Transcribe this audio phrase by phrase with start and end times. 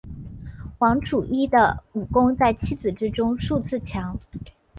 [0.79, 4.17] 王处一的武功在七子之中数次强。